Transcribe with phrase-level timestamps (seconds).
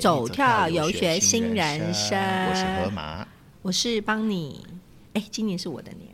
[0.00, 2.18] 走跳游学新人生，
[2.48, 3.26] 我是河马，
[3.60, 4.66] 我是邦尼。
[5.12, 6.08] 哎，今年是我的年，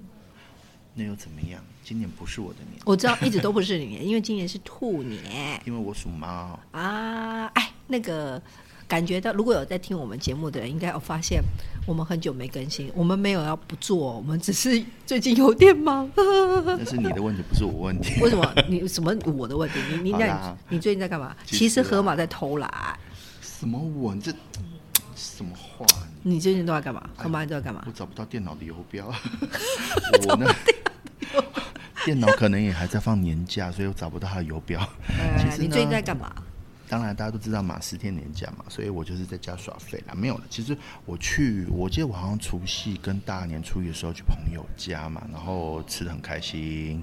[0.92, 1.62] 那又怎么样？
[1.84, 5.62] 今年不是我的年，我知道一直都不是你年，因为今年是兔年。
[5.64, 7.46] 因为我属猫啊。
[7.54, 8.42] 哎，那个
[8.88, 11.40] 感觉到，如果有在听我们节目的人，应该有发现
[11.86, 12.90] 我们很久没更新。
[12.92, 16.10] 我们没有要不做，我们只是最近有点忙。
[16.16, 18.18] 那是你的问题，不是我问题。
[18.24, 18.52] 为什么？
[18.68, 19.78] 你什么我的问题？
[19.92, 21.36] 你你在你最近在干嘛？
[21.46, 22.98] 其实河马在偷懒。
[23.58, 24.14] 什么我？
[24.16, 24.30] 这
[25.14, 25.86] 什么话？
[26.22, 27.08] 你最近都在干嘛？
[27.16, 27.82] 河马都在干嘛？
[27.86, 29.06] 我找不到电脑的游标。
[30.28, 30.46] 我呢？
[32.04, 34.78] 电脑可能也还在放年假，所以我找不到它的游标。
[35.38, 36.30] 其实你最近在干嘛？
[36.88, 40.14] 当然，大家都知道嘛十天年假嘛，所以我就是在家耍废啦。
[40.14, 47.02] 没有了，其实我去，我记得我好像除夕跟大年初一的时候去朋友家嘛，然后吃的很开心，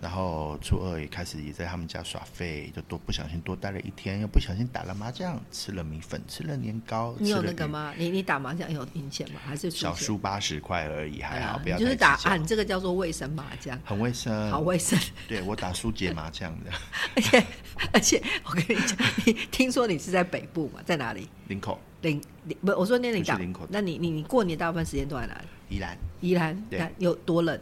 [0.00, 7.14] 然后初二也开始也在他们家耍废，就多不小心多待了一天，又不小心打了麻将，吃了米粉，吃了年糕。
[7.18, 7.92] 你有那个吗？
[7.96, 9.40] 你你打麻将有赢钱吗？
[9.44, 14.98] 还是小输八十块而已，还好，不要就是打啊，你这个叫做卫生麻将，很卫生，好卫生。
[15.26, 16.70] 对我打输解麻将的，
[17.16, 17.46] 而且
[17.92, 18.96] 而且我跟你讲。
[19.50, 20.80] 听说你是在北部嘛？
[20.84, 21.28] 在哪里？
[21.48, 21.78] 林口。
[22.02, 22.20] 林
[22.60, 23.66] 不，我说那林口。
[23.70, 25.76] 那你你你过年大部分时间都在哪里？
[25.76, 25.98] 宜兰。
[26.20, 26.64] 宜兰
[26.98, 27.58] 有多冷？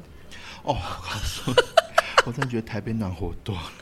[0.65, 0.77] 哦，
[2.27, 3.73] 我真的觉得台北暖和多了。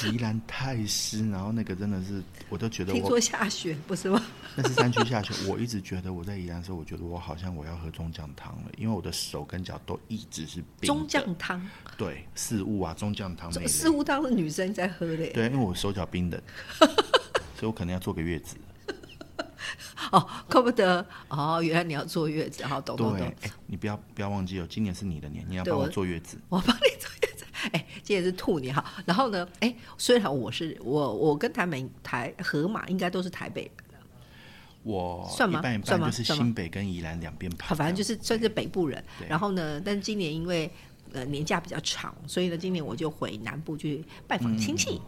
[0.12, 2.92] 宜兰太湿，然后那个真的是，我都觉得。
[2.92, 4.22] 听说下雪不是吗？
[4.60, 5.32] 那是三区下去。
[5.48, 10.86] 我一直觉得我在宜兰的时候，我觉得我好像我要喝中酱汤了，因为我的手跟脚都一直是冰。
[10.86, 11.66] 中酱汤。
[11.96, 13.50] 对，四物啊，中酱汤。
[13.66, 15.26] 四物汤是女生在喝的。
[15.28, 16.40] 对，因为我手脚冰冷，
[16.78, 18.56] 所以我可能要坐个月子。
[20.12, 23.26] 哦，怪不得哦，原来你要坐月子，好懂懂懂。
[23.42, 26.38] 哎，你不要不要忘记哦，今年是你的年，你要帮我坐月子。
[26.48, 27.44] 我帮你坐月子。
[27.72, 28.84] 哎，今年是兔年哈。
[29.06, 33.84] 然后呢，哎，虽然我是我，我跟台北台河马应该都是台北的。
[34.82, 35.60] 我算吗？
[35.84, 36.08] 算吗？
[36.08, 37.74] 就是新北跟宜兰两边跑。
[37.74, 39.02] 反正就是算是北部人。
[39.28, 40.70] 然后呢，但是今年因为
[41.12, 45.00] 呃年假比较长，所以呢，今年我就回南部去拜访亲戚。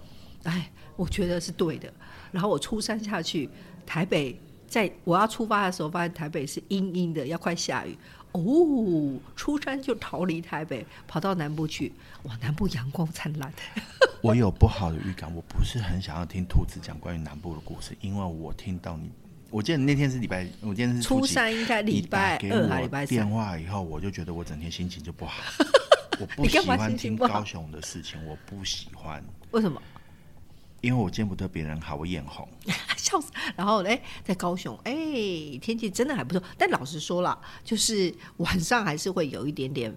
[0.45, 1.93] 哎，我觉得是对的。
[2.31, 3.49] 然后我出山下去，
[3.87, 4.39] 台北。
[4.69, 7.95] 在我要出发的时候，发现台北是阴阴的，要快下雨。
[8.33, 8.41] 哦，
[9.37, 11.93] 出山就逃离台北，跑到南部去。
[12.23, 13.53] 哇，南部阳光灿烂。
[14.23, 19.11] 我有不好的预感，我不是很想要听兔子讲关于南部的故事，因为我听到你，
[19.53, 23.09] 我记得那天是礼拜，我今天是初三，应该礼拜二还礼拜三。
[23.09, 25.43] 电话以后，我就觉得我整天心情就不好。
[26.19, 29.23] 我不喜欢听高雄的事情，我不喜欢。
[29.51, 29.81] 为什么？
[30.81, 32.49] 因为我见不得别人好，我眼红，
[32.97, 33.31] 笑死。
[33.55, 34.95] 然后哎，在高雄，哎，
[35.61, 36.43] 天气真的还不错。
[36.57, 39.95] 但老实说了，就是晚上还是会有一点点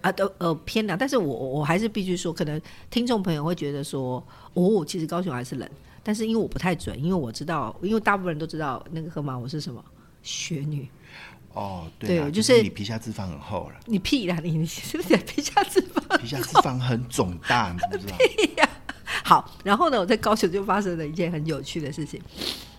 [0.00, 0.96] 啊，都呃偏凉。
[0.96, 4.24] 但是我我还是必须说，可能听众朋友会觉得说，
[4.54, 5.68] 哦，其实高雄还是冷。
[6.02, 9.84] 但是因为我不太准，因为我知道，因为大部分人都知道那个河马我是什么
[10.22, 10.88] 雪女。
[11.54, 13.80] 哦，对，就是你皮下脂肪很厚了。
[13.84, 16.00] 你屁啦，你 你是不是皮下脂肪？
[16.18, 18.06] 皮下脂肪很肿大，你知不知
[18.56, 18.68] 道？
[19.22, 22.20] 好，然后呢，我在高雄就发生了一件很有趣的事情。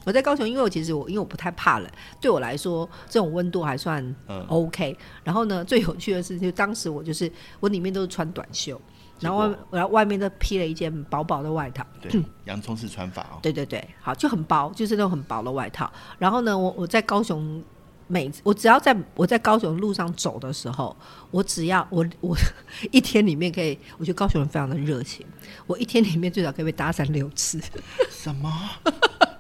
[0.06, 1.90] 我在高雄，因为我其实我因为我不太怕冷，
[2.20, 4.04] 对我来说这种温度还算
[4.48, 4.98] OK。
[5.24, 8.82] 然后呢，最有趣的是，就当时我就是我里面都是穿短袖，
[9.20, 11.86] 然后然后外面都披了一件薄薄的外套。
[12.02, 13.40] 对，洋葱式穿法哦。
[13.42, 15.92] 对对对，好，就很薄，就是那种很薄的外套。
[16.18, 17.64] 然后呢，我我在高雄。
[18.06, 20.96] 每我只要在我在高雄路上走的时候，
[21.32, 22.36] 我只要我我
[22.92, 25.26] 一天里面可以，我觉得高雄人非常的热情。
[25.66, 27.62] 我一天里面最少可以被搭讪六次。
[28.12, 28.52] 什么？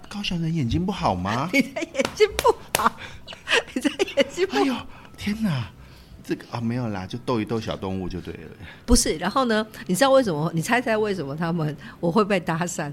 [0.07, 1.49] 高雄人眼睛不好吗？
[1.53, 2.91] 你的眼睛不好，
[3.73, 4.61] 你的眼睛不好。
[4.61, 4.75] 哎呦，
[5.17, 5.69] 天哪！
[6.23, 8.49] 这个啊没有啦，就逗一逗小动物就对了。
[8.85, 9.65] 不是，然后呢？
[9.87, 10.49] 你知道为什么？
[10.53, 12.91] 你猜猜为什么他们我会被搭讪？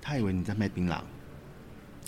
[0.00, 0.98] 他以为你在卖槟榔。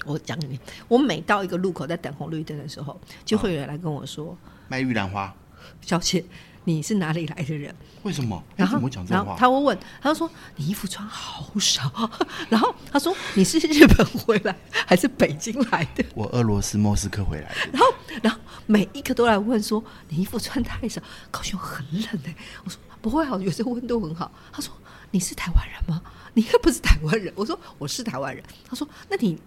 [0.06, 4.34] 我讲给你，我每到一个路口在等红绿灯的时候，就会有人来跟我说
[4.68, 5.34] ：“卖玉兰花，
[5.82, 6.24] 小姐，
[6.68, 7.74] 你是哪里来的人？
[8.02, 8.44] 为什么？
[8.54, 9.34] 然后讲这话？
[9.38, 12.10] 他会问，他就说你衣服穿好少，
[12.50, 14.54] 然后他说你是日本回来
[14.86, 16.04] 还是北京来的？
[16.14, 17.70] 我俄罗斯莫斯科回来的。
[17.72, 21.00] 然后，然后每一个都来问说你衣服穿太少，
[21.30, 22.36] 高雄很冷哎。
[22.64, 24.30] 我说不会啊，有时候温度很好。
[24.52, 24.70] 他说
[25.10, 26.02] 你是台湾人吗？
[26.34, 27.32] 你又不是台湾人。
[27.34, 28.44] 我说我是台湾人。
[28.68, 29.38] 他说那你。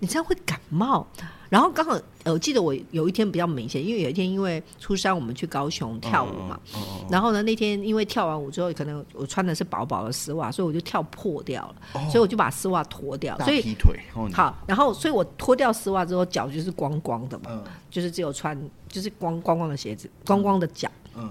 [0.00, 1.06] 你这样会感冒，
[1.48, 6.58] 然后刚好我记得我有一天比较明显，因为有一天因为初三我们去高雄跳舞嘛，
[7.10, 13.98] 然后呢那天因为跳完舞之后，可能我穿的是薄薄的丝袜，所以我就跳破掉了，所以我就把丝袜脱掉，所以劈腿
[14.32, 21.30] 好，然后所以我脱掉丝袜之后脚就是光光的嘛，就是只有穿就是光光光的鞋子，光光的脚，嗯，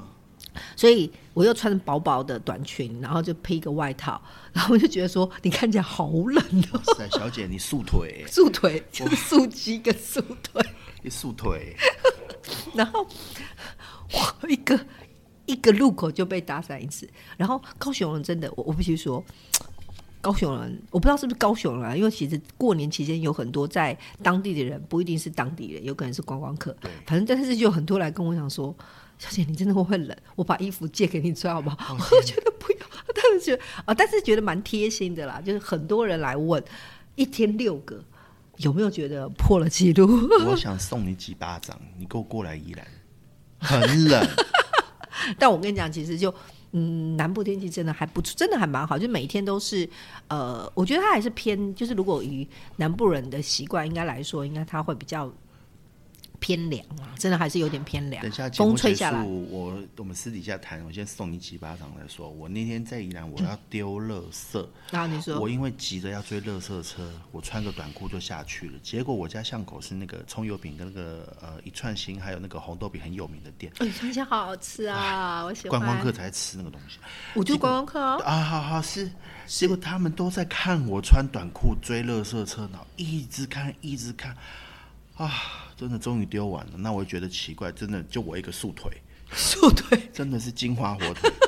[0.75, 4.21] 所以我又穿薄薄的短裙，然后就披一个外套，
[4.51, 10.61] 然后我就觉得说你看起来好冷哦，小姐你束腿， 束腿就是 素肌跟束腿，
[11.01, 11.75] 你束腿，
[12.73, 13.05] 然后
[14.11, 14.79] 我一个
[15.45, 19.23] 一个路口就被打散一次，然后高雄人真的，我我必须说。
[20.21, 26.73] 高雄人，我不知道是不是高雄人啊，因为其实过年期间有很多在当地的人，不一定是当地人，有可能是观光客。
[26.79, 26.89] 对。
[27.05, 28.73] 反正但是就有很多来跟我讲说，
[29.23, 31.95] 小姐你真的会会冷，我把衣服借给你穿好不好？
[31.95, 32.79] 我就觉得不要，
[33.15, 36.61] 但是觉得啊，但是觉得蛮贴心的啦，就是很多人来问，
[37.15, 38.03] 一天六个，
[38.57, 40.27] 有没有觉得破了记录？
[40.45, 42.85] 我想送你几巴掌，你给我过来宜兰，
[43.59, 44.27] 很冷，
[45.39, 46.33] 但我跟你讲，其实就
[46.73, 49.89] 嗯，南部天气真的还不错，真的还蛮好，就每一天都是
[50.27, 52.45] 呃，我觉得它还是偏，就是如果以
[52.75, 55.31] 南部人的习惯应该来说，应该它会比较
[56.43, 59.23] 偏凉啊，真的还是有点偏凉等下，风吹结下来。
[59.23, 62.29] 束，我我们私底下谈，我先送你几巴掌再说。
[62.29, 68.79] 我那天在宜兰，我要丢垃圾，然后你说我因为急着要追垃圾车，我穿个短裤就下去了。
[68.83, 75.79] 结果我家巷口是那个葱油饼跟那个呃一串心，还有那个红豆饼很有名的店，一串心好好吃啊，我喜欢。
[75.79, 76.97] 观光客，才吃那个东西
[77.33, 78.21] 我就是观光客哦。
[78.25, 78.43] 啊。
[78.43, 79.09] 好好是，
[79.47, 84.35] 结果他们都在看我穿短裤追垃圾车，然后一直看一直看
[85.15, 85.31] 啊，
[85.77, 86.73] 真的终于丢完了。
[86.77, 88.91] 那我就觉得奇怪，真的就我一个素腿。
[89.31, 91.31] 素腿，真的是金华火腿。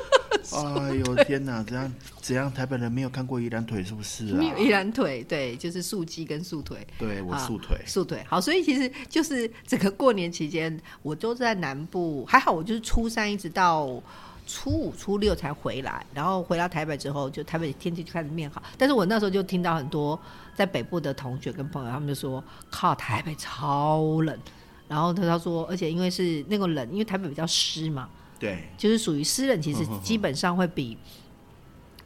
[0.52, 1.60] 哎呦天哪！
[1.64, 2.52] 怎样怎样？
[2.52, 4.38] 台北人没有看过宜兰腿是不是啊？
[4.38, 6.86] 没有一兰腿，对，就是素鸡跟素腿。
[6.96, 14.00] 对我啊素腿，素腿好，所以其实就是整个过年期间，我都在南部，还好我就是初三一直到
[14.46, 18.62] 初五、初六才回来，然后回到台北之后，就台北天气就开始变好。
[18.78, 20.18] 但是我那时候就听到很多
[20.54, 24.38] 在北部的同学跟朋友，他们就说靠台北超冷，
[24.86, 28.08] 然后他他说，而且因为是那个冷，因为台北比较湿嘛，
[28.38, 30.96] 对就是属于湿冷，其实基本上会比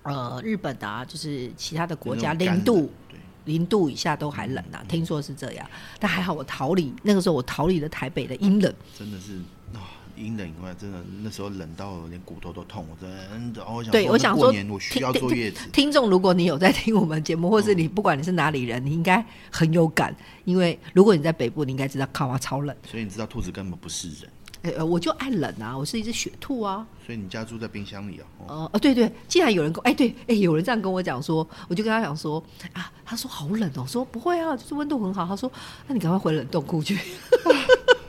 [0.02, 2.90] 呃日本啊，就是其他的国家零度，
[3.44, 5.70] 零度以下都还冷嗯啊，听说是这样。
[5.98, 8.75] 但还好我逃离那个时候，我逃离了台北的阴冷。
[8.98, 9.37] 真的是
[9.75, 9.84] 啊，
[10.20, 13.62] 阴冷以外，真的那时候冷到连骨头都痛，我真的。
[13.64, 20.14] 哦我想对，说我想说过年我需要坐月子，听众，如果你有在听我们节目，或是你不管你是哪里人，你应该很有感，
[20.44, 22.76] 因为如果你在北部，你应该知道卡哇超冷。
[22.88, 24.08] 所以你知道兔子根本不是
[24.62, 26.87] 人，呃，我就爱冷啊，我是一只雪兔啊。
[27.06, 28.25] 所以你家住在冰箱里啊。
[28.38, 32.43] 哦呃，哦，对对，既然有人跟哎对哎，有人这样跟我讲说，我就跟他讲说
[32.73, 35.26] 啊，他说好冷哦，我说不会啊，就是温度很好。
[35.26, 35.50] 他说
[35.87, 36.99] 那你赶快回冷冻库去，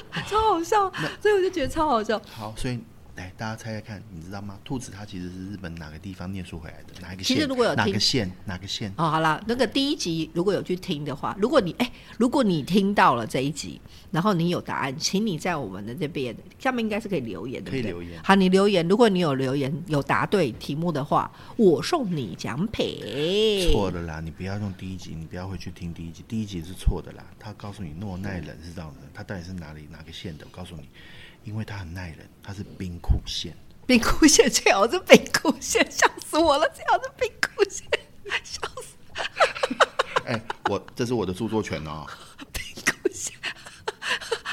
[0.28, 0.90] 超好笑，
[1.20, 2.20] 所以我就觉得超好笑。
[2.34, 2.78] 好，所以
[3.14, 4.58] 来大家猜猜看，你知道吗？
[4.64, 7.00] 兔子它其实是日本哪个地方念书回来的？
[7.00, 7.36] 哪一个县？
[7.36, 8.30] 其实如果有哪个县？
[8.46, 8.92] 哪个县？
[8.96, 13.78] 哦，好啦，那个第一集如果有去听的话，如果你哎，如果你听到了这一集，
[14.10, 22.98] 然后你有答案，请你在我们的这边下面应该是可以留言的，可以留言好，你留言，如果你有留言有答对题目的话，我送你奖品。
[23.70, 27.22] 错的啦，你不要用第一集，你不要回去听第一集，第一集是错的啦。
[27.38, 30.46] 他告诉你诺奈人是这样的，他到底是哪里哪个县的？
[30.50, 30.88] 我告诉你，
[31.44, 33.56] 因为它很耐冷，它是冰库线。
[33.86, 36.68] 冰库线最好是冰库线，笑死我了！
[36.70, 37.86] 最好是冰库线，
[38.44, 38.94] 笑死
[40.24, 42.06] 哎、我这是我的著作权哦。
[42.52, 43.34] 冰库线。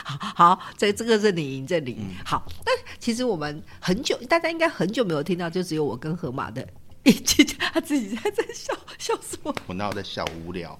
[0.03, 2.43] 好好，这这个是你赢，这里、嗯好。
[2.65, 6.67] 但其实我们很久，大家应该很久没有听到，就只有我跟河马的
[7.03, 9.55] 一起，他自己在这笑，笑死我。
[9.67, 10.77] 我哪有在笑无聊？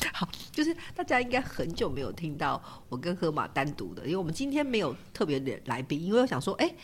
[0.14, 6.74] 好，就是大家应该很久没有听到我跟河马单独的，因为我们今天没有特别的来宾，因为我想说，哎、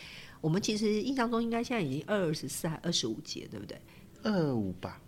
[0.41, 3.81] 我们其实印象中应该现在已经二十四还二十五节，对不对？
[4.23, 4.99] 二五吧？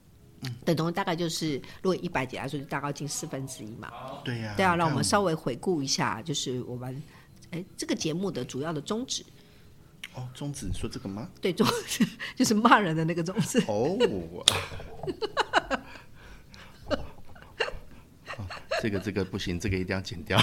[0.41, 3.91] 嗯等同大概就是，如果一百节来说，就大概近四分之一嘛。
[4.23, 7.01] 对呀、对啊，让我们稍微回顾一下，就是我们
[7.49, 9.25] 哎这个节目的主要的宗旨，
[10.13, 11.27] 哦，宗旨说这个吗？
[11.41, 13.59] 对宗旨 就是骂人的那个宗旨。
[13.67, 13.97] 哦，
[14.37, 14.45] 哦
[18.81, 20.39] 这个这个不行，这个一定要剪掉。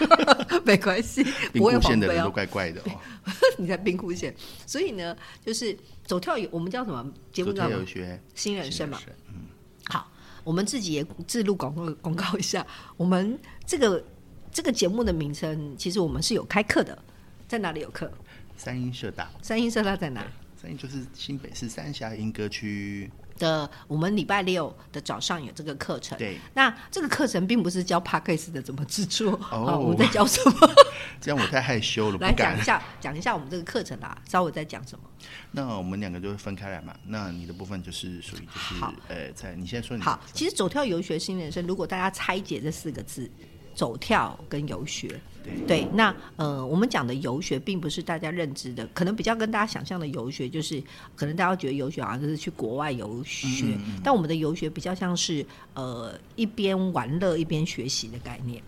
[0.64, 2.30] 没关系，兵 不会库县的人都。
[2.30, 3.00] 怪怪的哦。
[3.58, 4.34] 你在冰库县，
[4.66, 9.00] 所以呢，就是走跳有我们叫什么节目叫什么有学新人生嘛。
[9.28, 9.46] 嗯
[9.84, 10.10] 好，
[10.42, 12.66] 我们自己也自录广告广告一下，
[12.96, 14.04] 我们这个
[14.50, 16.98] 这个节目的名称，其实我们是有开课的，
[17.46, 18.10] 在哪里有课？
[18.56, 20.26] 三英社大，三英社大在哪？
[20.60, 23.10] 三英就是新北市三峡莺歌区。
[23.38, 26.16] 的我们礼拜六的早上有这个课程。
[26.18, 30.70] 对，那这个课程并不是教 p a c k a g e 的怎么制作，哦好我们在教什么？
[31.20, 32.64] 这样我太害羞了，来 不敢讲一。
[32.64, 35.04] 下，讲一下我们这个课程啦，稍微在讲什么。
[35.50, 36.94] 那我们两个就会分开来嘛。
[37.06, 38.74] 那你的部分就是属于就是
[39.08, 43.30] 呃，在你先说你好，其实走跳游学新人生，如果大家拆解这四个字，
[43.76, 45.20] 走跳跟游学。
[45.44, 50.82] 对对，那呃，我们讲的游学，并不是大家认知的，可能比较跟大家想象的游学，就是
[51.14, 58.60] 可能大家觉得游学好像就是去国外游学，但我们的游学比较像是呃一边玩乐一边学习的概念。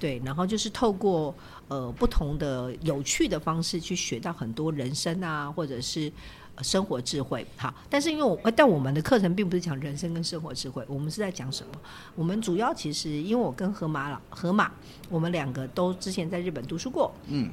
[0.00, 1.34] 对，然后就是透过
[1.68, 6.10] 呃不同的有趣的方式去学到很多人生啊，或者是。
[6.62, 11.72] 呃生活智慧，好，但是因为我，呃但我们的课程并不是讲人生跟生活智慧，我们是在讲什么？
[12.14, 14.70] 我们主要其实，因为我跟河马老河马，
[15.08, 17.50] 我们两个都之前在日本读书过，嗯，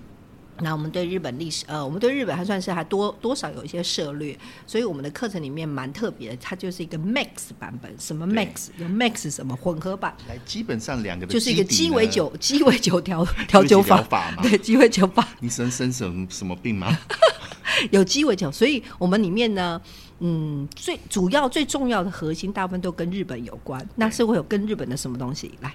[0.62, 4.38] 那我们对日本历史，呃，我们对日本还算是还多多少有一些涉略，
[4.68, 9.56] 所以我们的课程里面蛮特别的，它就是一个 max 版本，什么 max 有 max 什么？
[9.56, 14.44] 混合版，来，基本上两个就是一个鸡尾，酒鸡尾酒调调酒法嘛。
[14.44, 15.28] 对，鸡尾酒法。
[15.40, 16.98] 你生生什么什么病吗？
[17.92, 19.82] 有鸡尾酒，所以我们里面呢，
[20.20, 25.52] 嗯，最主要最重要的核心大部分都跟日本有关，那是会有跟日本的什么东西？
[25.62, 25.74] 来。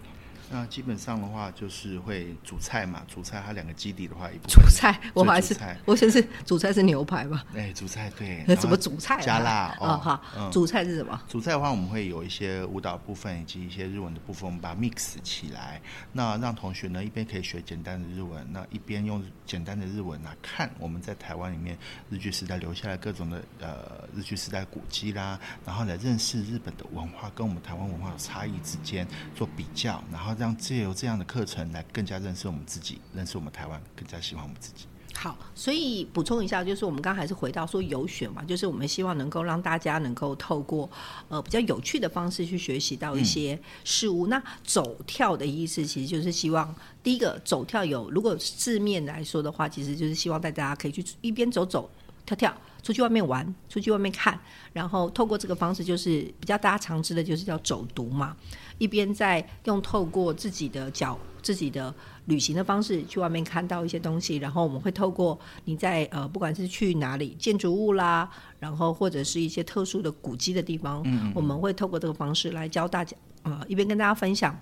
[0.51, 5.77] 那基本上的话就是会主菜嘛，主菜它两个基底的话，一部煮分是菜，我还是菜。
[5.85, 9.21] 我先是主菜是牛排吧，哎，主菜对，那 怎么然后煮菜啊？
[9.21, 10.51] 加辣啊哦，哈，嗯。
[10.51, 11.21] 煮菜是什么？
[11.29, 15.81] 主菜的话，我们会有一些舞蹈部分以及一些日文的部分，我们把它 mix 起来，
[16.13, 21.77] 那让同学呢一边可以学简单的日文，那一边用简单的日文来看我们在台湾里面
[22.11, 34.87] 日剧时代留下来各种的呃日剧时代古迹啦，然后来认识日本的文化跟我们台湾文化的差异之间做比较，然后让借由这样的课程来更加认识我们自己，认识我们台湾，更加喜欢我们自己。
[35.17, 40.91] 好，所以补充一下，就是我们刚刚还是回到说游学嘛，就是我们希望能够让大家能够透过
[41.29, 44.27] 呃比较有趣的方式去学习到一些事物。
[44.27, 51.89] 那走跳的意思，其实就是希望第一个走跳有，如果字面来说的话，其实就是希望大家可以去一边走走
[52.27, 52.53] 跳跳。
[52.83, 54.39] 出去外面玩，出去外面看，
[54.75, 58.37] 然后透过这个方式，就是比较大家常知的，就是叫走读嘛。
[58.79, 61.95] 一边在用透过自己的脚、自己的
[62.27, 68.29] 旅行的方式去外面看到一些东西，然后我们会透过你在呃，不管是去哪里建筑物啦，
[68.59, 71.05] 然后或者是一些特殊的古迹的地方，
[71.35, 74.59] 我们会透过这个方式来教大家，呃，一边跟大家分享。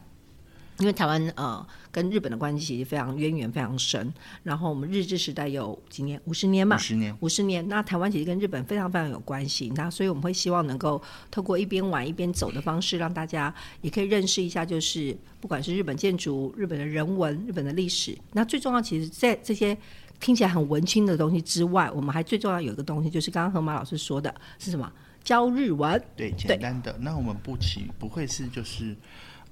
[0.79, 4.13] 因为台湾呃跟日本的关系其实非常渊源非常深，
[4.43, 11.01] 然后我们日治时代有几年五十年嘛五，十年，五十年，那台湾其实跟日本非常非常有关系，那所以我们会希望能够
[11.31, 19.77] 透过一边玩一边走的方式，让大家也可以认识一下，就是不管是日本建筑、日本的人文、日本的历史，那最重要，其实在这些
[20.19, 24.91] 听起来很文青的东西之外，我们还最重要有一个东西，就是刚刚河马老师说的是什么？
[25.23, 26.03] 教日文。
[26.17, 26.97] 对，简单的。
[27.01, 28.97] 那我们不起不会是就是，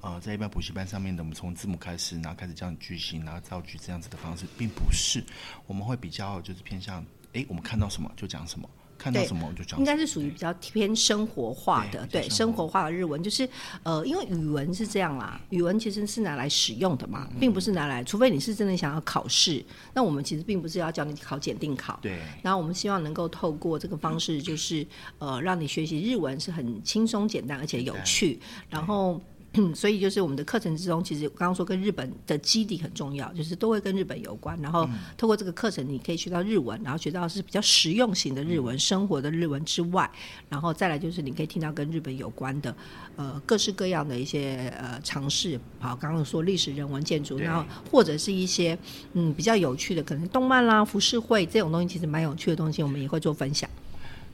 [0.03, 5.23] 呃，在一般补习班上面的，我们从字母开始，然后开始教你句型，然后造句这样子的方式，并不是。
[5.67, 7.05] 我们会比较就是偏向，
[7.35, 9.85] 诶，我们看到什么就讲什么，看到什么我就讲应。
[9.85, 13.47] 该是属于比较偏生活化的，对生活化的日文，就是
[13.83, 24.87] 呃，因为语文是这样啦，语文其实是拿来使用的嘛，并不是拿来，除非你是真的想要考试，那我们其实并不是要教你考检定考，对，然后我们希望能够透过这个方式，就是
[25.19, 28.41] 呃，让你学习日文是很轻松、简单而且有趣。
[28.71, 29.21] 然后，
[29.75, 34.57] 所以就是我们的课程之中，其实刚刚说跟日本的基底很重要，就是都会跟日本有关。
[34.63, 40.09] 然后透过这个课程，你可以学到日文，然后学到是比较实用型的日文、生活的日文之外，
[40.49, 42.73] 然后再来就是你可以听到跟日本有关的
[43.17, 45.59] 呃各式各样的一些呃尝试。
[45.81, 48.79] 好，刚刚说历史、人文、建筑，然后或者是一些
[49.15, 53.69] 嗯比较有趣的，可能动漫啦、浮世绘这种东西，其实蛮有趣的东西，我们也会做分享。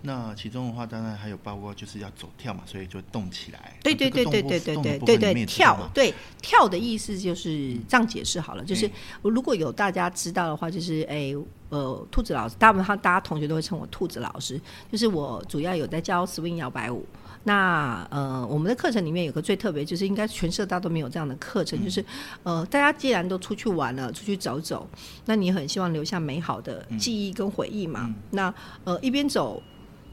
[0.03, 3.76] 那其中的话，当然还有包括就是要走跳嘛，所以就动起来。
[3.83, 8.88] 对对对对对对对对对，跳对跳的意思就是这样解释好了，就是
[9.23, 11.35] 如果有大家知道的话，就是哎
[11.71, 14.61] 呃兔子老师，大部分他大家同学都会称我兔子老师，
[14.93, 17.05] 就是我主要有在教 swing 摇摆舞。
[17.43, 22.05] 那呃，我们的课程里面有个最特别，就是应该全社大都没有这样的课程，就是
[22.43, 24.88] 呃，大家既然都出去玩了，出去走走，
[25.25, 28.15] 那你很希望留下美好的记忆跟回忆嘛？
[28.31, 28.53] 那
[28.85, 29.61] 呃，一边走。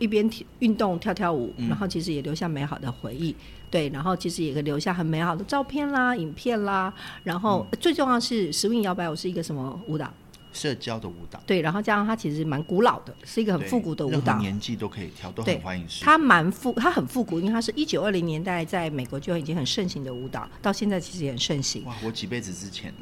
[0.03, 0.29] 一边
[0.59, 3.33] 运动跳跳舞，然后其实也留下美好的回忆，
[3.71, 6.93] 对，然后其实也可以留下很美好的照片啦、影片啦，
[7.23, 10.11] 然后最重要是 swing 摇摆舞是一个什么舞蹈？
[10.51, 15.87] 社交的舞蹈，对，然后加上它其实蛮古老的，是一个很复古的舞蹈，年纪都可以跳，都很欢迎。
[16.01, 21.85] 它蛮复，它很复古，因为它是一九二零年代在美国就已经很盛行的舞蹈，到现在其实也很盛行。
[21.85, 22.93] 哇，我几辈子之前，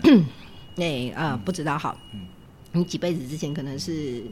[0.75, 1.98] 那呃不知道好，
[2.72, 4.24] 你几辈子之前可能是。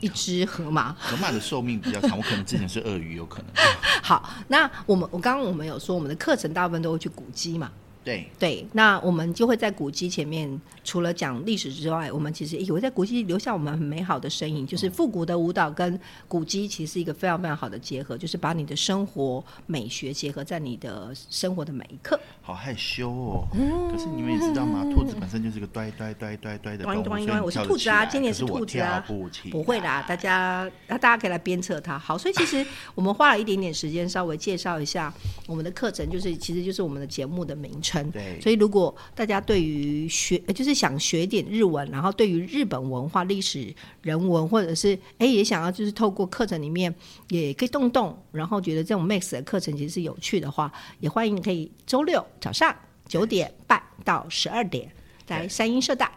[0.00, 3.46] 一只河马，河马的寿命比较长，我可能之前是鳄鱼，有可能。
[4.02, 7.70] 好，那我们我刚刚我们有说，我们的课程大部分都会去古迹嘛，
[8.02, 14.66] 对，对，那我们就会在古迹前面，除了讲历史之外，我们其实也会在古迹留下我们很美好的身影。
[14.66, 22.18] 就是复古的舞蹈跟古迹其实是一个非常非常好的结合，就是把你的生活美学结合在你的生活的每一刻。
[22.40, 23.46] 好害羞哦。
[23.92, 24.82] 可是你们也知道吗？
[24.94, 31.98] 兔子本身就是个呆呆呆呆呆的动物，端一端一端，我是兔子啊，今年是兔子啊跳不，不会啦，大家那大家可以来鞭策他。
[31.98, 32.64] 好，所以其实
[32.94, 35.12] 我们花了一点点时间，稍微介绍一下
[35.46, 37.89] 我们的课程，就是其实就是我们的节目的名称。
[38.12, 46.94] 对所以如果大家对于学，呃就是想学一点日文，然后对于日本文化、历史、人文，或者是哎也想要就是透过课程里面
[47.28, 52.74] 也可以动动，然后觉得这种 Max 的课程其实是有趣的话，也欢迎你可以周六早上
[53.08, 54.90] 九点半到十二点
[55.28, 56.12] 来三鹰社大。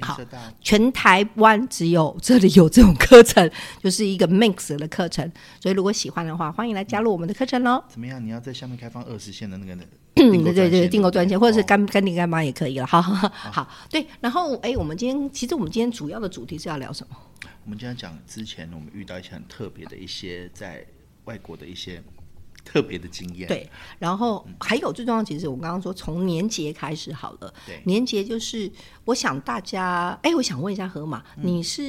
[0.00, 0.18] 好
[0.60, 3.50] 全台湾只有这里有这种课程，
[3.82, 5.30] 就是一个 mix 的课程。
[5.60, 7.82] 所以如果喜欢的话，欢迎来加入我们的课程喽。
[7.88, 8.24] 怎么样？
[8.24, 9.74] 你要在下面开放二十线的那个
[10.16, 11.78] 嗯，对对对，订购专线或者是干。
[11.82, 12.86] 干干爹干妈也可以了。
[12.86, 14.06] 好好好，对。
[14.20, 17.16] 然后哎，我们今天其实我们今天主要的主题是要聊什么？
[17.64, 20.84] 我们今天讲之前我们遇到一些很特别的一些在
[21.24, 22.02] 外国的一些
[22.64, 23.48] 特别的经验。
[23.48, 27.52] 对，然后还有最重要，其实我刚刚说从年节开始好了。
[27.66, 28.70] 对年节就是
[29.04, 31.82] 我想大家，哎，我想问一下河马，嗯你是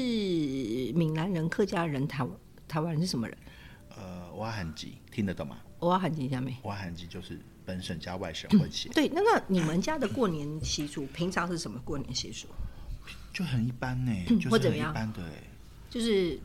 [0.93, 2.27] 闽南人、客家人、台
[2.67, 3.37] 台湾人是什么人？
[3.95, 5.57] 呃，挖痕机听得懂吗？
[5.79, 6.55] 我要喊一下没？
[6.63, 12.47] 挖痕机就是本省加外省混血，对，那那你们家的过年习俗，平常是什么过年习俗？
[13.33, 15.43] 就很一般呢， 就是很一或怎么样般的哎，
[15.89, 16.39] 就是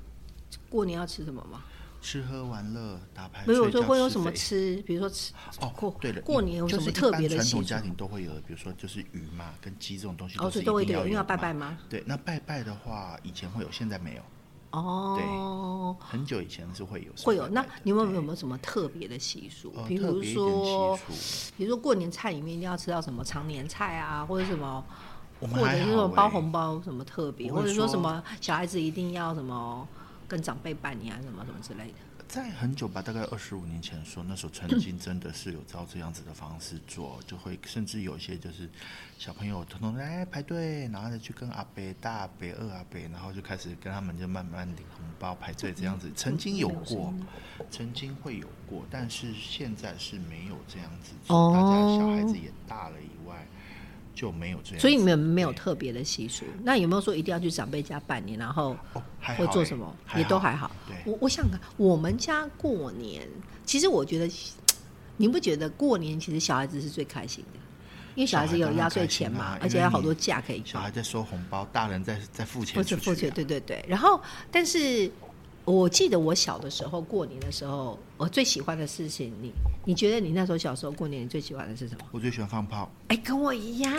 [0.69, 1.63] 过年要吃什么吗？
[2.01, 3.45] 吃喝玩乐打牌。
[3.47, 7.81] 没有，就睡觉会有什么吃，比如说吃哦过，对了，过年有什么就是特别的传统家？
[7.81, 11.79] 庭都会有的，比如说就是鱼嘛，跟鸡这种东西哦，是一所以都会有，因为要拜拜吗？
[11.89, 14.23] 对，那拜拜的话，以前会有，现在没有。
[14.71, 17.49] 哦，很久以前是会有，会有。
[17.49, 19.73] 那你们有没有什么特别的习俗？
[19.75, 20.99] 呃比如说
[21.57, 24.85] 比如说过年菜里面一定要吃到什么常年菜啊，或者什么，
[25.41, 29.89] 或者是说包欸红包什么特别，或者说说什么小孩子一定要什么
[30.29, 31.95] 跟长辈拜年啊，什么什么之类的。
[32.29, 38.69] 在很久吧，大概二十五年前的时候，那时候曾经真的是有照这样子的方式做，就会甚至有一些就是
[39.17, 46.13] 小朋友统统来排队，然后再去跟阿伯、大阿伯、二阿伯，然后就开始跟他们就慢慢领红包排队这样子。
[46.15, 47.15] 曾经有过，
[47.71, 53.47] 曾经会有过，但是现在是没有这样子大家小孩子也大了以外，
[54.19, 54.81] 就没有这样。
[54.81, 56.45] 所以你们没有特别的习俗。
[56.65, 58.77] 那有没有说一定要去长辈家拜年，然后
[59.37, 59.97] 会做什么？
[60.17, 60.69] 也都还好。
[60.89, 63.23] 对，我我想看，我们家过年，
[63.65, 64.29] 其实我觉得，
[65.17, 67.61] 你不觉得过年其实小孩子是最开心的，
[68.17, 70.91] 因为小孩子有压岁钱嘛，而且还有好多假可以放小孩。
[70.91, 73.85] 在收红包，大人在在付钱付钱，对对对。
[73.89, 75.09] 然后，但是
[75.71, 79.53] 我记得我小的时候过年的时候，我最喜欢的事情，你
[79.85, 82.07] 你觉得你那时候小时候过年，你最喜欢的是什么？
[82.11, 82.91] 我最喜欢放炮。
[83.09, 83.93] 哎，跟我一样。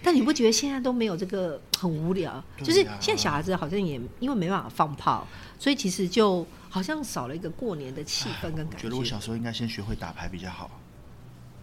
[0.00, 2.42] 但你不觉得现在都没有这个很无聊？
[2.58, 5.26] 就是现在小孩子好像也因为没办法放炮，
[5.58, 10.70] 所以其实就好像少了一个过年的气氛跟感觉得我小时候应该先学会打牌比较好。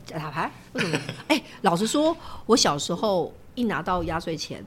[0.06, 0.52] 打牌？
[0.74, 1.00] 为什么？
[1.30, 4.62] 哎、老实说，我小时候一拿到压岁钱，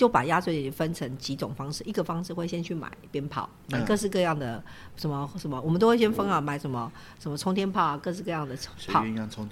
[0.00, 1.84] 就把压岁钱分成几种方式。
[1.84, 4.64] 一个方式会先去买鞭炮，买嗯各式各样的
[4.96, 8.56] 什么什么，我们都会先分啊，买什么什么冲天炮啊，各式各样的
[8.88, 9.04] 炮。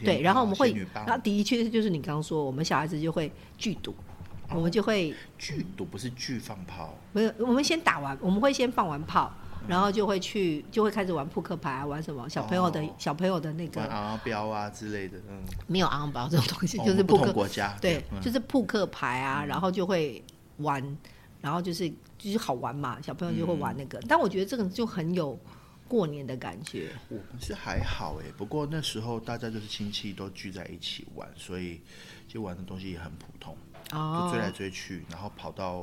[0.02, 3.94] 对，然后我们会仙女，棒然后的确就是你刚刚说，我们小孩子就会剧赌，
[4.54, 9.30] 我们就会剧赌不是剧放炮，没有，我们先打完，我们会先放完炮。
[9.66, 20.24] 然后就会去，就会开始玩扑克牌啊，玩什么小朋友的、哦小朋友的那个玩昂标啊之类的，嗯，没有昂标这种东西，哦就是扑克国家对，嗯就是扑克牌啊，然后就会
[20.58, 20.82] 玩，
[21.40, 24.00] 然后就是就是好玩嘛，小朋友就会玩那个。
[24.08, 25.38] 但我觉得这个就很有
[25.86, 26.90] 过年的感觉。
[27.08, 31.80] 我们是还好哎，不过那时候大家就是亲戚都聚在一起玩，所以
[32.26, 33.56] 就玩的东西也很普通，
[33.90, 35.80] 就哦追来追去，然后跑到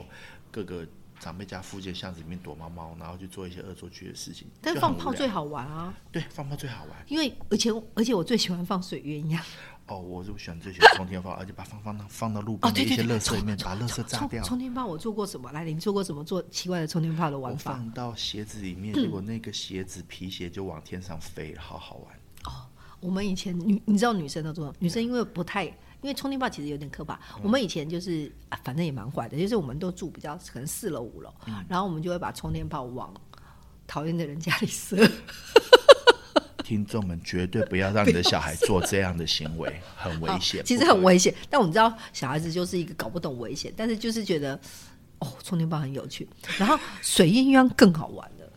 [0.52, 0.86] 各个
[1.20, 4.48] 长辈家附近巷子里面躲猫猫，然后去做一些恶作剧的事情。
[4.62, 6.92] 但是放炮最好玩啊，对，放炮最好玩。
[7.08, 9.40] 因为而且而且我最喜欢放水鸳鸯。
[9.88, 14.44] 哦，我就喜欢最喜欢冲天炮，而且把放放到放到路哦，边的一些对对对，垃圾里面，把垃圾炸掉。
[14.44, 15.52] 充电炮我做过什么？
[15.52, 17.74] 来，你做过什么做奇怪的充电炮的玩法？
[17.74, 22.16] 放到鞋子里面，结果那个鞋子皮鞋就往天上飞，好好玩。
[22.46, 22.66] 哦
[23.02, 27.20] 我们以前女，你知道女生都做，女生因为不太，因为充电炮其实有点可怕。
[27.44, 31.32] 我们以前就是、啊，反正也蛮坏的，就是我们都住比较可能四楼五楼，
[31.70, 33.14] 然后我们就会把充电炮往
[33.86, 34.98] 讨厌的人家里射。
[36.66, 40.66] 听众们绝对不要让你的小孩做这样的行为， 很危险。
[40.66, 44.60] 其实很危险，但我们知道小孩子就是一个搞不懂危险，但是就是觉得
[45.20, 48.52] 哦，充电宝很有趣，然后水鸳鸯更好玩了。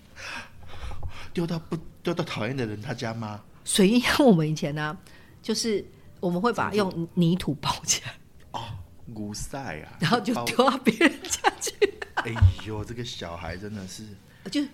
[1.35, 3.41] 丢到不丢到讨厌的人他家吗？
[3.65, 4.97] 水印鸯我们以前呢、
[5.43, 5.85] 就是
[6.21, 8.15] 我们会把用泥土包起来，
[8.53, 8.65] 哦，
[9.13, 11.75] 古赛啊，然后就丢到别人家去。
[12.15, 12.33] 哎
[12.67, 14.03] 呦，这个小孩真的是，
[14.51, 14.69] 就是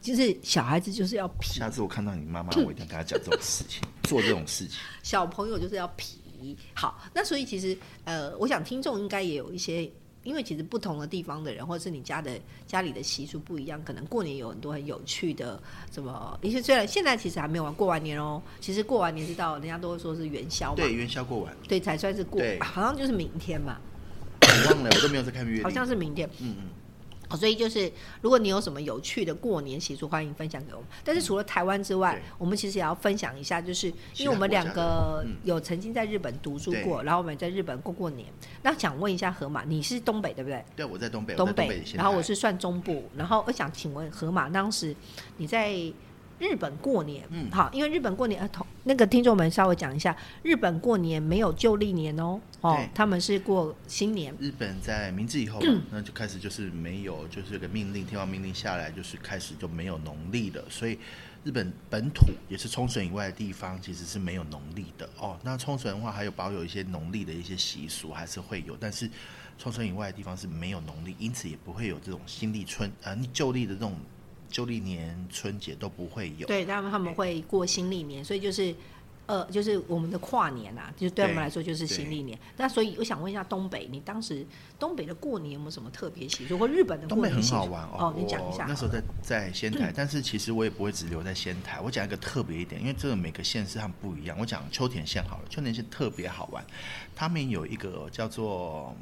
[0.00, 4.78] 就是小孩子就是要皮，下次我看到你妈妈，我一定跟她讲这种事情， 做这种事情。
[5.02, 6.18] 小朋友就是要皮。
[6.74, 9.90] 好，那所以其实呃，我想听众应该也有一些。
[10.22, 15.58] 因为其实不同的地方的人，或者是你家的家里的习俗不一样，可能过年有很多很有趣的
[15.90, 16.60] 什么一些。
[16.60, 23.78] 虽然现在其实还没有完过完年哦，其实过完年是到人家都会说是元宵嘛，对，元宵过完，对，才算是过，好像就是明天嘛，
[24.42, 25.62] 我忘了，我都没有在看月历。
[25.62, 26.28] 好像是明天。
[26.38, 26.79] 嗯嗯，哦
[27.36, 27.90] 所以就是，
[28.20, 30.88] 如果你有什么有趣的过年习俗，欢迎分享给我们。
[31.04, 38.26] 但是除了台湾之外对，我们其实也要分享一下，就是因为我们两个有曾经在日本读书过，然后我们在日本过过年。
[38.62, 40.64] 那想问一下河马，你是东北对不对？
[40.76, 44.94] 对，我在东北，东北然后我是算中部，然后我想请问河马，当时
[45.36, 45.74] 你在
[46.40, 60.98] 日本过年，嗯好，因为日本过年，呃，同那个听众们稍微讲一下，日本过年没有旧历年哦，哦，他们是过新年，日本在明治以后嗯， 那就开始就是没有，就是有个命令，天皇命令下来，就是开始就没有农历了，所以
[61.44, 65.38] 日本本土也是冲绳以外的地方，其实是没有农历的哦。
[65.42, 69.08] 那冲绳的话，还有保有一些农历的一些习俗，还是会有，但是
[69.58, 73.94] 冲绳以外的地方是没有农历，因此也不会有这种新历春呃旧历的这种
[74.50, 76.46] 旧历年春节都不会有。
[76.46, 78.74] 对，他们他们会过新历年，所以就是。
[79.26, 82.36] 呃，就是我们的跨年啊，就是对我们对来说就是新历年。
[82.56, 84.44] 那所以我想问一下东北，你当时
[84.76, 86.58] 东北的过年有没有什么特别习俗？
[86.58, 87.40] 或日本的东北很？
[87.44, 91.78] 好玩哦，你讲一下那时候在在仙台，但是其实我也不会只留在仙台。
[91.78, 94.36] 我讲一个特别一点，因为这个每个县市它们不一样。
[94.36, 96.64] 我讲秋田县好了，秋田县特别好玩，
[97.14, 98.92] 他们有一个叫做。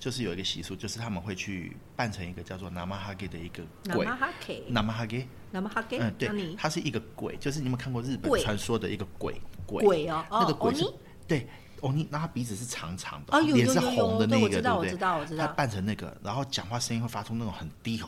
[0.00, 4.06] 就是有一个习俗，就是他们会去扮成一个叫做 Namahage 的一个鬼。
[4.06, 9.84] Namahake Namahage，嗯，对那你，它是一个鬼，就是你有没有看过日本传说的一个鬼鬼？
[9.84, 10.94] 鬼哦，那个哦鬼是哦
[11.28, 11.46] 对
[11.82, 14.72] 哦，你，那他鼻子是长长的，哦脸是红的那个，对不对？
[14.72, 15.46] 我知道我知道。
[15.46, 18.02] 他扮成那个，然后讲话声音会发出那种很低，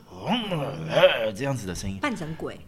[1.37, 1.99] 这样子的声音。
[1.99, 2.59] 扮成鬼，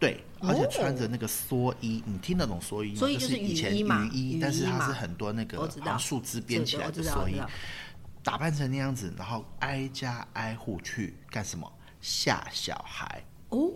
[0.00, 0.48] 对，哦。
[0.48, 3.00] 而且穿着那个蓑衣，你听得懂蓑衣吗？
[3.00, 5.68] 蓑衣就是以前雨衣嘛雨衣，但是它是很多那个
[5.98, 7.40] 树枝编起来的蓑衣
[8.22, 11.70] 打扮成那样子，然后挨家挨户去干什么？
[12.00, 13.22] 吓小孩。
[13.50, 13.70] 哦，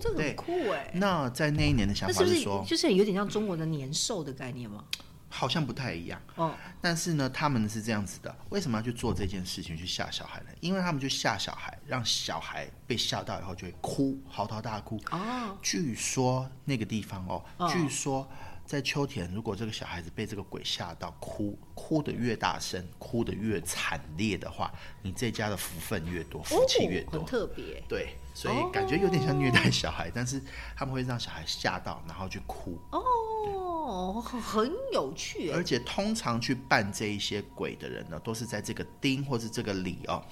[0.00, 0.90] 这个很酷哎。
[0.94, 4.84] 那在那一年的想法是说，就是有点像中国的年兽的概念吗？
[5.30, 6.18] 好像不太一样。
[6.36, 10.46] 哦，但是呢，他们是这样子的：为什么要去做这件事情去吓小孩呢？
[10.60, 14.98] 因为他们就吓小孩，让小孩被吓到以后就会哭，嚎啕大哭。
[15.10, 18.26] 哦，据说那个地方哦，哦据说
[18.68, 27.20] 在秋田，如果这个小孩子被这个鬼吓到哭，哭得越大声，哭得越惨烈的话，你这家的福分越多，福气越多。
[27.20, 27.82] 哦很特别。
[27.88, 30.40] 对，所以感觉有点像虐待小孩，但是
[30.76, 32.78] 他们会让小孩吓到，然后去哭。
[32.92, 35.56] 哦，很很有趣哎。
[35.56, 40.22] 而且通常去扮这一些鬼的人呢，都是在这个丁或是这个里哦，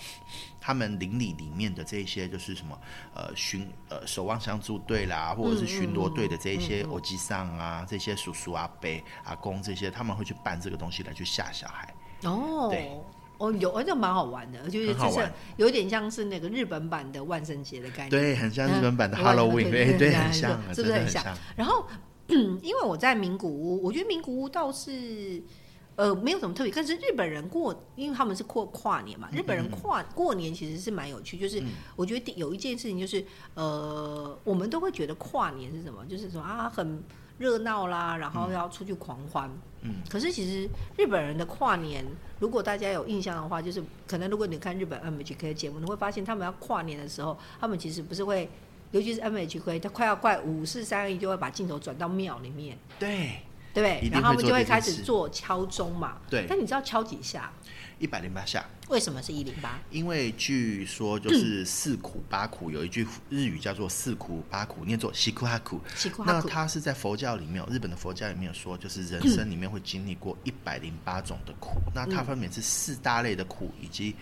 [0.60, 2.78] 他们邻里里面的这一些就是什么
[3.12, 8.88] 呃巡呃守望相助队啦，或者是巡逻队的这一些欧吉桑啊，这些叔叔阿伯
[9.24, 11.92] 阿公这些，他们会去扮这个东西来去吓小孩。
[12.22, 12.88] 哦对。
[13.38, 18.10] 哦，有，而且蛮好玩的，就是就是有点像是那个日本版的万圣节的概念。
[18.10, 21.24] 对，很像日本版的嗯 Halloween，对对很像，是不是很像？
[21.56, 21.86] 然后，
[22.28, 25.42] 因为我在名古屋，我觉得名古屋倒是。
[25.98, 31.38] 呃，没有什么特别，但是日本人过，因为他们是过跨年嘛，日本人跨过年其实是蛮有趣。
[31.38, 31.58] 就是
[31.96, 37.02] 我觉得有一件事情，就是呃，我们都会觉得跨年是什么，就是说啊很
[37.38, 39.50] 热闹啦，然后要出去狂欢。
[39.82, 42.04] 嗯，可是其实日本人的跨年，
[42.40, 48.48] 如果大家有印象的话，就是可能如果你看日本 MHK 的节目，你会发现他们要跨年的时候，他们其实不是会，
[48.90, 53.42] 尤其是 MHK，他快要快五四三二一，就会把镜头转到庙里面，对，
[53.74, 56.18] 对然后他们就会开始做敲钟嘛。
[56.30, 57.52] 对但你知道敲几下？
[57.98, 58.64] 一百零八下。
[58.88, 59.80] 为什么是一零八？
[59.90, 65.80] 因为据说就是四苦八苦，有一句日语叫做四苦八苦，念作西苦哈苦。
[66.24, 71.80] 那它是在佛教里面，日本的佛教里面说，就是人生里面会经历过一百零八种的苦。
[71.94, 74.14] 那它分别是四大类的苦以及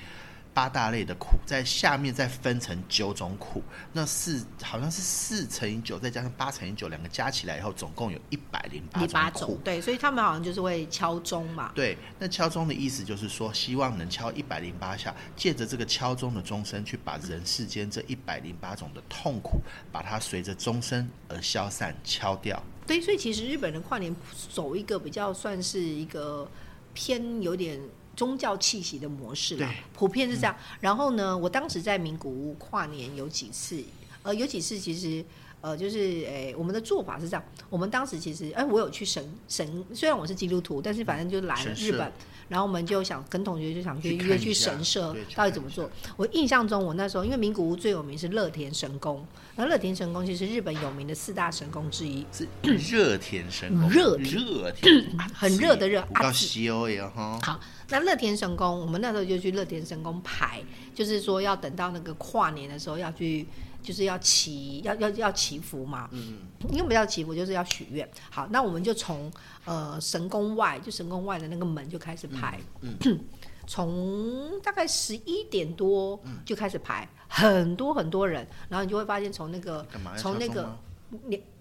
[0.55, 3.61] 八大类的苦，在下面再分成九种苦。
[3.93, 11.73] 那四好像是四乘以九，再加上八乘以九，两个加起来以后，总共有一百零零八八种苦。，种对，所以他们好像就是会敲钟嘛。
[11.75, 22.63] 对，那敲钟的意思就是说，希望能敲一百零八下，借着这个敲钟的钟声，去把人世间这一百零八种的痛苦，把它随着钟声而消散、敲掉。
[22.87, 24.15] 对，所以其实日本人跨年
[24.53, 26.49] 走一个比较算是一个
[26.93, 27.81] 偏有点
[28.15, 30.57] 宗教气息的模式啦对，普遍是这样。
[30.81, 33.83] 然后呢，我当时在名古屋跨年有几次，
[34.23, 35.25] 呃，有几次其实。
[35.65, 42.13] 呃，就是诶、我们的做法是这样，我们当时其实，哎、我有去神神，虽然我是基督徒，但是反正就来日本，
[42.49, 45.91] 然后我们就想跟同学就想去约去神社到底怎么做。
[46.17, 49.27] 我印象中，我那时候因为名古屋最有名是乐田神宫，
[49.57, 60.63] 然后乐田神宫其实是日本有名的四大神宫之一，是 热田神宫，热热田，很热的热我告啊字西欧也哈，好，那乐田神宫，我们那时候就去乐田神宫排，
[60.95, 63.47] 就是说要等到那个跨年的时候要去，
[63.85, 66.09] 就是要祈要要要祈福嘛。
[66.13, 66.39] 嗯
[66.71, 68.09] 因为不要祈福，就是要许愿。
[68.31, 69.31] 好，那我们就从
[69.67, 72.59] 呃神宫外，就神宫外的那个门就开始排。
[72.81, 72.97] 嗯
[73.67, 79.87] 从大概十一点多嗯就开始排，很多很多人，然后你就会发现从那个
[80.19, 80.77] 从那个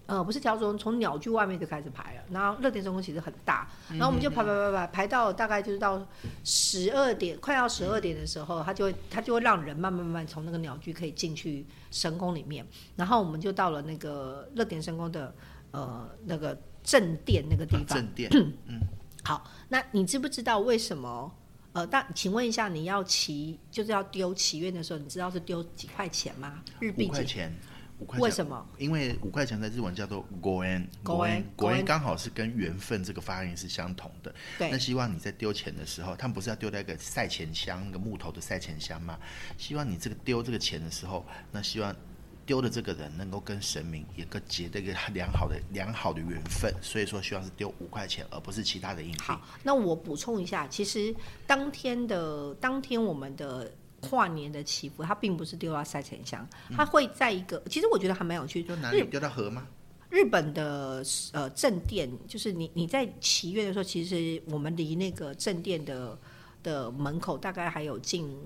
[0.06, 2.22] 呃不是挑钟，从鸟居外面就开始排了。
[2.30, 6.06] 然后乐天神宫其实很大，然后我们就排排排排排到大概就是到
[6.42, 15.34] 十二点，快要十二点的时候，它就会它就会让人慢慢慢慢从那个鸟居可以进去神宫里面，然后我们就到了那个乐天神宫的
[15.70, 17.86] 呃那个正殿那个地方。
[17.86, 18.30] 正殿，
[18.66, 18.80] 嗯
[19.24, 21.32] 好，那你知不知道为什么？
[21.72, 26.62] 呃，但请问一下，你要祈就是要丢祈愿的时候，你知道是丢几块钱吗？
[26.78, 27.10] 日币几？
[27.10, 27.52] 五块钱，
[27.98, 28.22] 五块钱。
[28.22, 28.66] 为什么？
[28.78, 30.86] 因为五块钱在日文叫做 “goen”。
[31.04, 34.34] goen goen 刚好是跟缘分这个发音是相同的。
[34.58, 39.18] 对那，希望你在丢钱的时候，他们不是要丢在一个赛钱箱，那个木头的赛钱箱吗？
[39.56, 41.94] 希望你这个丢这个钱的时候，那希望
[42.46, 49.18] 丢的这个人能够跟神明有个结的一个良好的 良好的缘分，所以说希望是丢五块钱，而不是其他的硬币。
[49.20, 51.14] 好，那我补充一下，其实
[51.46, 53.72] 当天的当天我们的
[54.04, 58.60] 跨年的祈福，它并不是丢到赛钱箱，它会在一个，其实我觉得还蛮有趣。
[58.62, 59.66] 日就哪里丢到河吗？
[60.10, 66.16] 日本的呃正殿，就是你你在祈愿的时候，其实我们离那个正殿的
[66.62, 68.36] 的门口大概还有近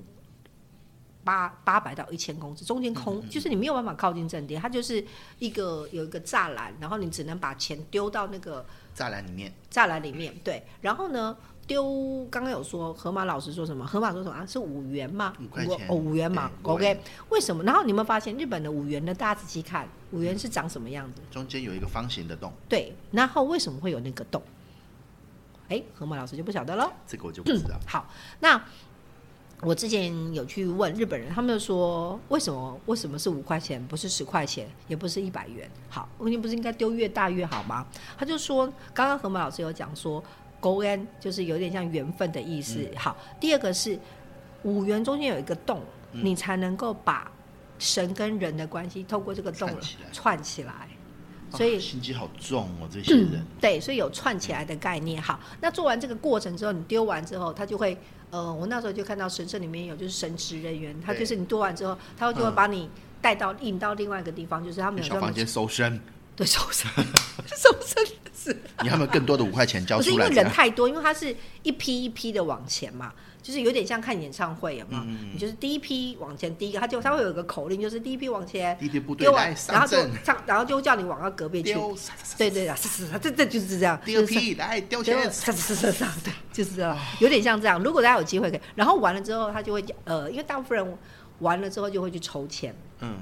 [1.23, 5.05] 八八百到一千公尺，中间空，就是你没有办法靠近正殿，它就是
[5.39, 8.65] 一个有一个栅栏，然后你只能把钱丢到那个
[8.97, 11.37] 栅栏里面，栅栏里面，对，然后呢？
[11.69, 13.87] 丢刚刚有说河马老师说什么？
[13.87, 14.45] 河马说什么啊？
[14.45, 15.33] 是五元吗？
[15.41, 16.51] 五块钱哦，五元嘛。
[16.63, 17.63] OK，为什么？
[17.63, 19.15] 然后你有没有发现日本的五元呢？
[19.15, 21.21] 大家仔细看，五元是长什么样子？
[21.31, 24.43] 中间有一个方形的洞，对，然后为什么会有那个洞？
[25.69, 26.91] 哎，河马老师就不晓得喽。
[27.07, 27.79] 这个我就不知道。
[27.87, 28.09] 好，
[28.41, 28.59] 那
[29.61, 35.71] 我之前有去问日本人，他们就说为什么为什么是五块钱，不是十块钱，也不是一百元？
[35.91, 37.87] 好，问题不是应该丢越大越好吗？
[38.17, 40.25] 他就说，刚刚河马老师有讲说，
[40.61, 42.81] 勾恩就是有点像缘分的意思。
[42.81, 43.99] 嗯好，第二个是
[44.63, 47.31] 五元中间有一个洞，嗯你才能够把
[47.79, 49.71] 神跟人的关系透过这个洞
[50.13, 50.89] 串起来。
[51.51, 53.43] 所以啊心机好重哦，这些人。
[53.59, 55.23] 对，所以有串起来的概念。
[55.23, 57.97] 好，那做完这个过程之后，你丢完之后，他就会，
[58.31, 62.91] 呃，我那时候就看到神社里面有就是神职人员，他就是你丢完之后，他就会嗯把你
[63.23, 65.99] 带到引到另外一个地方，就是他们有小房间搜身，
[66.37, 66.91] 对搜身
[67.57, 68.05] 搜身
[68.39, 70.29] 是，你还有没有更多的五块钱交不是因为？
[70.29, 75.03] 人太多，因为它是一批一批的往前嘛，就是有点像看演唱会，有没有？
[75.03, 81.73] 嗯你就是第一批往前，第一个他就他会有一个口令，就是第一批往前地铁部队丢完来，然后就上阵，上，然后就叫你往到隔壁去。
[81.73, 81.97] 丢，
[82.37, 84.01] 对对对，是是是，这这就是这样。
[84.05, 85.55] 第二批来丢就钱，
[86.53, 87.83] 就是这样，有点像这样。
[87.83, 90.99] 如果大家有机会可以，然后完了之后，他就会呃，因为大部分人
[91.41, 93.17] 完了之后就会去抽签，嗯，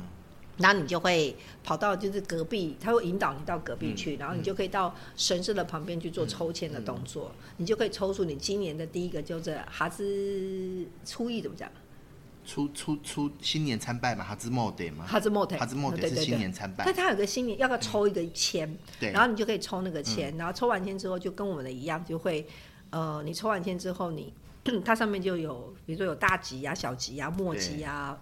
[0.59, 11.71] 然后你就会跑到就是隔壁，他会引导你到隔壁嗯去，然后你就可以到神社的旁边去做抽签的动作，你就可以抽出你今年的第一个就是哈兹初一怎么讲？
[12.49, 16.39] 初初初新年参拜嘛，哈兹莫德嘛，哈兹莫德，哈兹莫德是新。
[16.39, 22.47] 年参拜但，他有个新年要不要抽一个签，对，嗯然后你就可以抽那个签，然后抽完签之后就跟我们的一样，就会
[22.91, 24.33] 呃，你抽完签之后你，
[24.85, 28.17] 它上面就有，比如说有大吉呀、小吉呀、末吉呀。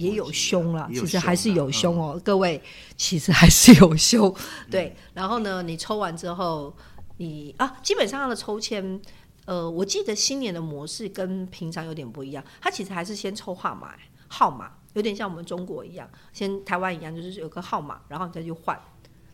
[0.00, 2.60] 也有凶了，其实还是有凶哦，各位，
[2.96, 4.34] 其实还是有凶。
[4.70, 6.74] 对，然后呢，你抽完之后，
[7.18, 8.98] 你啊，基本上它的抽签，
[9.44, 13.94] 呃，我记得新年的模式跟平常有点不一样，它其实还是先抽号码，
[14.28, 18.80] 号码有点像我们中国一样，先台湾一样，就是有个号码，然后你再去换。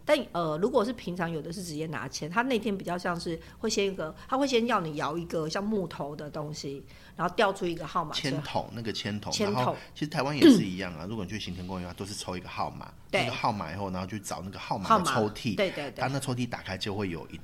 [0.07, 6.85] 但呃，如果是平常有的是直接拿钱，他那天比较像是会先一个，他会先要你摇一个像木头的东西，
[7.17, 8.15] 然后调出一个号码。
[8.15, 11.05] 签筒那个签筒，签筒然后其实台湾也是一样啊。
[11.11, 17.41] 如果你去行天公园，都是抽一个号码，对那个号码以后，然后去找那个号码的抽屉，对对对他那抽屉打开就会有一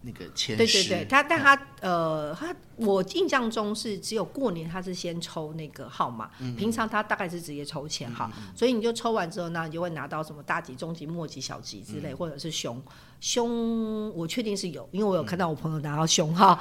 [0.00, 12.80] 那个签对对对，他但他呃，他我印象中是只有过年他是先抽那个号码，嗯平常他大概是直接抽签哈，所以你就抽完之后呢，你就会拿到什么大吉、中吉、末吉、小吉之嗯类，或者是凶
[13.20, 16.56] 凶，我确定是有，因为我有看到我朋友拿到凶哈。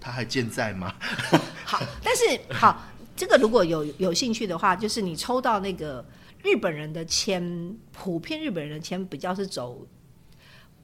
[0.00, 0.92] 他还健在吗？
[1.64, 2.82] 好，但是好，
[3.14, 6.04] 这个如果有有兴趣的话，就是你抽到那个
[6.42, 9.86] 日本人的签，普遍日本人的签比较是走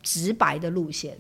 [0.01, 1.19] 直白的路线。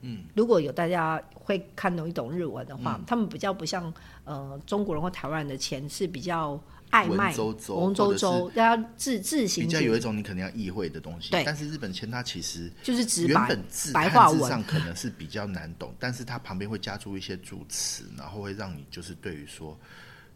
[0.00, 3.04] 嗯，如果有大家会看懂一懂日文的话，嗯。
[3.06, 3.92] 他们比较不像
[4.24, 11.30] 呃中国人或台湾人的钱是比较爱卖文绉绉文绉绉，要自自行比较有一种你可能要意会的东西。
[11.30, 11.42] 对。
[11.44, 14.48] 但是日本钱它其实就是直白原本字白话文。
[14.48, 19.78] 上可能是比较难懂，但是它旁边会加注一些助词，然后会让你就是对于说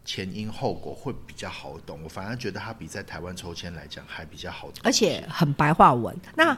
[0.05, 1.99] 前因后果会比较好懂。
[2.03, 6.15] 我反而觉得它比在台湾抽签来讲还比较好懂，而且很白话文。
[6.35, 6.57] 那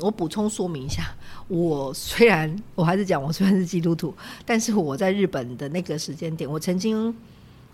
[0.00, 1.14] 我补充说明一下，
[1.48, 7.14] 我虽然我还是讲我虽然是基督徒，但是我在日本的那个时间点，我曾经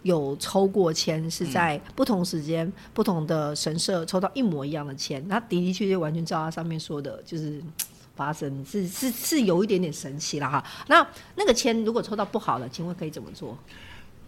[0.02, 7.62] 有抽过签，是在不同时间、不同的神社抽到一模一样的签，那的的确确完全照他上面说的，就是。
[8.16, 10.64] 发生是是是有一点点神奇了哈。
[10.88, 13.54] 那那个签如果抽到不好的，请问可以怎么做？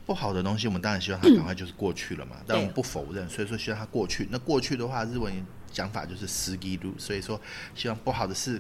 [0.09, 4.27] 不好的东西，我们当然希望它赶快就是过去了嘛，但我们不否认，所以说希望它过去。
[4.31, 5.31] 那过去的话，日文
[5.71, 7.39] 讲法就是失一路，所以说
[7.75, 8.59] 希望不好的事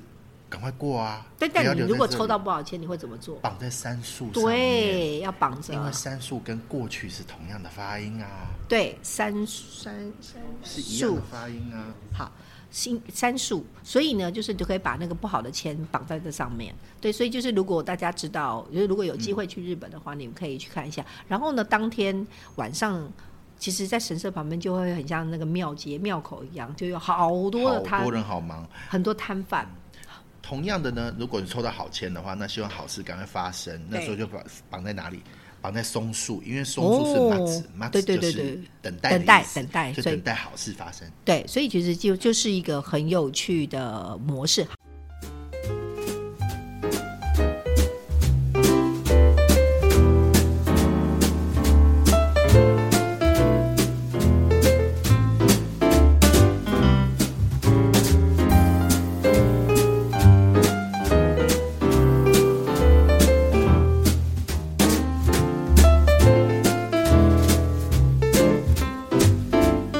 [0.48, 1.26] 赶快过啊。
[1.38, 3.36] 但但你如果抽到不好的签，你会怎么做？
[3.36, 5.84] 绑在杉树上，对，要绑着因。
[5.84, 11.94] 为杉树跟过去是同样的发音啊，对，杉杉杉是一样的树发音啊。
[12.12, 12.32] 好，
[12.70, 16.74] 新杉树，所以呢，就是你就可以把那个不好的签绑在这上面。
[17.00, 21.04] 对，所以就是如果大家知道，就是如果有机会去日本的话，你们可以去看一下。
[21.26, 23.10] 然后呢，当天晚上。
[23.60, 28.64] 其实，在神社旁边就会很像那个庙街、庙口一样，就有好多的摊好多，人好忙。
[28.88, 29.68] 很多摊贩。
[30.48, 33.78] 同样的呢，如果你抽到好签的话，那希望好事赶快发生。
[33.90, 35.20] 那时候就绑绑在哪里？
[35.60, 41.06] 绑在松树，因为松树是哦麻子，麻对子就是对对对等待等待等待就等待好事发生。
[41.22, 44.66] 对，所以其实就就是一个很有趣的模式。